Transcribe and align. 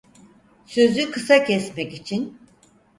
Sözü 0.65 1.11
kısa 1.11 1.43
kesmek 1.43 1.93
için: 1.93 2.37